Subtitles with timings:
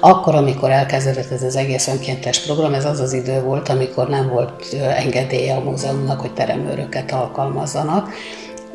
[0.00, 4.28] Akkor, amikor elkezdődött ez az egész önkéntes program, ez az az idő volt, amikor nem
[4.28, 8.08] volt engedélye a múzeumnak, hogy teremőröket alkalmazzanak,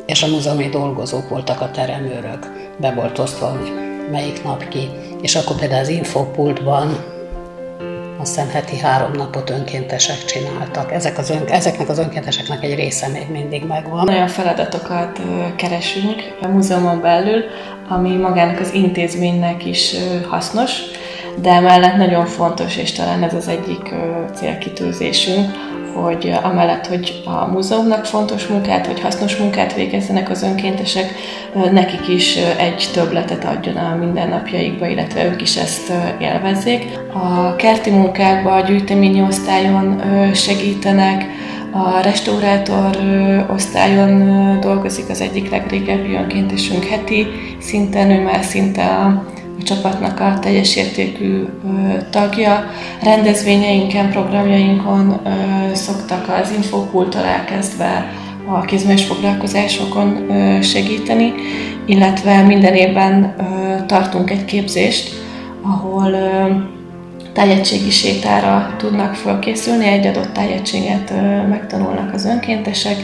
[0.06, 2.70] és a múzeumi dolgozók voltak a teremőrök.
[2.76, 3.72] Be volt osztva, hogy
[4.10, 4.90] melyik nap ki.
[5.20, 7.04] És akkor például az infopultban
[8.20, 10.92] aztán heti három napot önkéntesek csináltak.
[10.92, 14.08] Ezek az ön, ezeknek az önkénteseknek egy része még mindig megvan.
[14.08, 15.20] Olyan feladatokat
[15.56, 17.42] keresünk a múzeumon belül,
[17.88, 19.94] ami magának az intézménynek is
[20.28, 20.80] hasznos,
[21.40, 23.94] de emellett nagyon fontos, és talán ez az egyik
[24.34, 25.50] célkitűzésünk,
[25.94, 31.14] hogy amellett, hogy a múzeumnak fontos munkát, vagy hasznos munkát végezzenek az önkéntesek,
[31.72, 36.98] nekik is egy többletet adjon a mindennapjaikba, illetve ők is ezt élvezzék.
[37.12, 40.02] A kerti munkákban, a gyűjteményi osztályon
[40.34, 41.24] segítenek,
[41.74, 42.96] a restaurátor
[43.50, 47.26] osztályon dolgozik az egyik legrégebbi önkéntesünk heti
[47.60, 49.24] szinten, ő már szinte a
[49.58, 51.44] a csapatnak a teljes értékű
[52.10, 52.64] tagja.
[53.02, 55.20] Rendezvényeinken, programjainkon
[55.72, 58.12] szoktak az infopulttal elkezdve
[58.46, 60.26] a kézműves foglalkozásokon
[60.62, 61.32] segíteni,
[61.86, 63.34] illetve minden évben
[63.86, 65.10] tartunk egy képzést,
[65.62, 66.14] ahol
[67.32, 71.12] tájegységi sétára tudnak fölkészülni, egy adott tájegységet
[71.48, 72.96] megtanulnak az önkéntesek,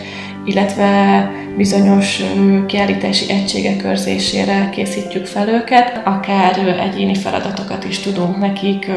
[0.45, 2.23] illetve bizonyos
[2.67, 8.91] kiállítási egységek őrzésére készítjük fel őket, akár egyéni feladatokat is tudunk nekik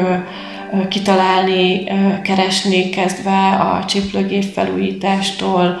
[0.88, 1.84] kitalálni,
[2.22, 5.80] keresni, kezdve a csiplőgép felújítástól,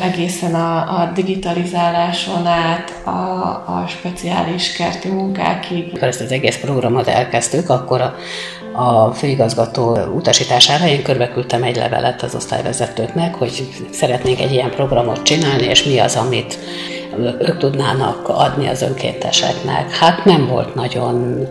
[0.00, 5.84] egészen a, a digitalizáláson át, a, a speciális kerti munkákig.
[5.88, 8.14] Amikor ezt az egész programot elkezdtük, akkor a,
[8.82, 15.64] a főigazgató utasítására én körbeküldtem egy levelet az osztályvezetőknek, hogy szeretnénk egy ilyen programot csinálni,
[15.64, 16.58] és mi az, amit
[17.40, 19.90] ők tudnának adni az önkénteseknek.
[19.90, 21.46] Hát nem volt nagyon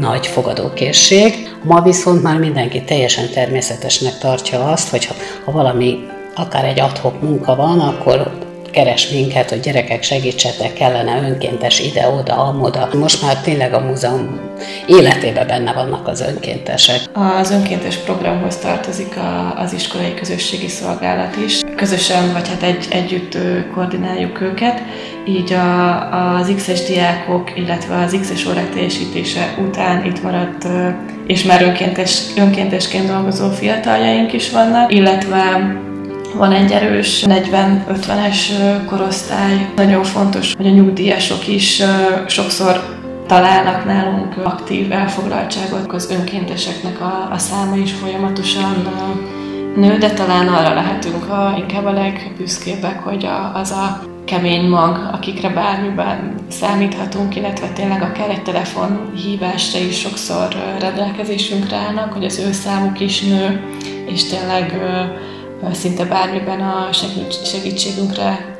[0.00, 1.56] nagy fogadókészség.
[1.62, 5.98] Ma viszont már mindenki teljesen természetesnek tartja azt, hogy ha, ha valami
[6.36, 12.88] akár egy adhok munka van, akkor keres minket, hogy gyerekek segítsetek, kellene önkéntes ide-oda, amoda.
[12.98, 14.40] Most már tényleg a múzeum
[14.86, 17.00] életében benne vannak az önkéntesek.
[17.12, 21.60] Az önkéntes programhoz tartozik a, az iskolai közösségi szolgálat is.
[21.76, 23.38] Közösen, vagy hát egy, együtt
[23.74, 24.82] koordináljuk őket,
[25.28, 30.66] így a, az X-es diákok, illetve az X-es órák teljesítése után itt maradt
[31.26, 35.74] és már önkéntes, önkéntesként dolgozó fiataljaink is vannak, illetve
[36.36, 38.36] van egy erős 40-50-es
[38.86, 39.70] korosztály.
[39.76, 41.82] Nagyon fontos, hogy a nyugdíjasok is
[42.26, 48.88] sokszor találnak nálunk aktív elfoglaltságot, az önkénteseknek a, a száma is folyamatosan
[49.76, 55.10] nő, de talán arra lehetünk a, inkább a legbüszkébbek, hogy a, az a kemény mag,
[55.12, 60.48] akikre bármiben számíthatunk, illetve tényleg akár egy telefonhívásra is sokszor
[60.80, 63.60] rendelkezésünkre állnak, hogy az ő számuk is nő,
[64.06, 64.80] és tényleg
[65.72, 66.92] szinte bármiben a
[67.44, 68.54] segítségünkre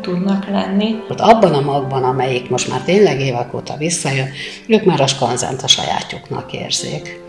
[0.00, 0.96] tudnak lenni.
[1.16, 4.28] Abban a magban, amelyik most már tényleg évek óta visszajön,
[4.66, 7.20] ők már a skanzent a sajátjuknak érzik.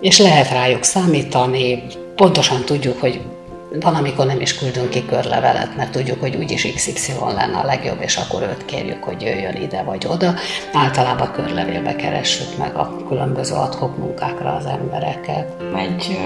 [0.00, 1.82] És lehet rájuk számítani,
[2.16, 3.20] pontosan tudjuk, hogy
[3.80, 8.00] van, amikor nem is küldünk ki körlevelet, mert tudjuk, hogy úgyis XY lenne a legjobb,
[8.00, 10.34] és akkor őt kérjük, hogy jöjjön ide vagy oda.
[10.72, 15.62] Általában körlevélbe keressük meg a különböző adhok munkákra az embereket.
[15.76, 16.18] Egy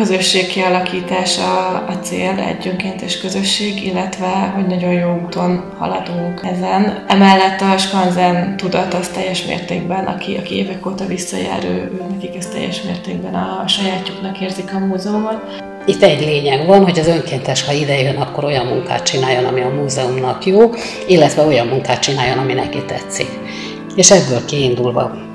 [0.00, 7.04] közösség kialakítása a cél, egy önkéntes közösség, illetve hogy nagyon jó úton haladunk ezen.
[7.08, 12.46] Emellett a skanzen tudat az teljes mértékben, aki, aki évek óta visszajár, ő, nekik ez
[12.46, 15.62] teljes mértékben a sajátjuknak érzik a múzeumot.
[15.86, 19.60] Itt egy lényeg van, hogy az önkéntes, ha ide jön, akkor olyan munkát csináljon, ami
[19.60, 20.70] a múzeumnak jó,
[21.06, 23.28] illetve olyan munkát csináljon, ami neki tetszik.
[23.94, 25.29] És ebből kiindulva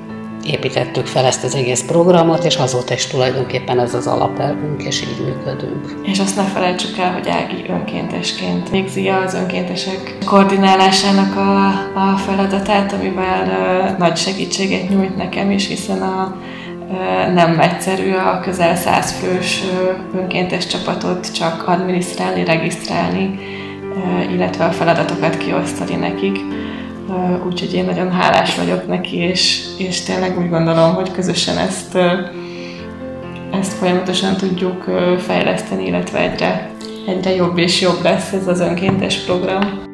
[0.46, 5.24] építettük fel ezt az egész programot, és azóta is tulajdonképpen ez az alapelvünk, és így
[5.24, 5.94] működünk.
[6.02, 11.66] És azt ne felejtsük el, hogy Ági önkéntesként végzi az önkéntesek koordinálásának a,
[12.00, 16.36] a feladatát, amivel uh, nagy segítséget nyújt nekem is, hiszen a
[17.34, 19.62] nem egyszerű a közel száz fős
[20.16, 23.38] önkéntes csapatot csak adminisztrálni, regisztrálni,
[24.32, 26.38] illetve a feladatokat kiosztani nekik
[27.46, 31.94] úgyhogy én nagyon hálás vagyok neki, és, és tényleg úgy gondolom, hogy közösen ezt,
[33.52, 34.84] ezt folyamatosan tudjuk
[35.18, 36.70] fejleszteni, illetve egyre,
[37.06, 39.85] egyre jobb és jobb lesz ez az önkéntes program.